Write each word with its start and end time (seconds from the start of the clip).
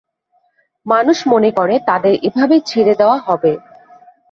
মানুষ 0.85 1.17
মনে 1.27 1.49
করে 1.51 1.75
তাদের 1.89 2.13
এভাবে 2.27 2.55
ছেড়ে 2.65 2.93
দেওয়া 2.95 3.17
হবে। 3.19 3.51